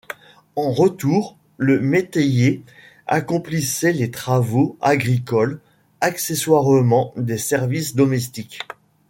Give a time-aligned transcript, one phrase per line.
[0.55, 2.63] En retour, le métayer
[3.05, 5.61] accomplissait les travaux agricoles,
[5.99, 8.61] accessoirement des services domestiques.